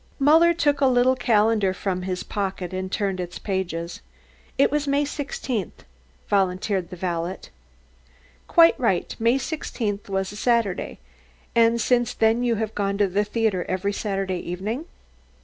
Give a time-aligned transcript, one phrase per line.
[0.17, 4.01] Muller took a little calendar from his pocket and turned its pages.
[4.57, 5.83] "It was May sixteenth,"
[6.27, 7.37] volunteered the valet.
[8.47, 9.15] "Quite right.
[9.19, 10.97] May sixteenth was a Saturday.
[11.53, 14.85] And since then you have gone to the theatre every Saturday evening?"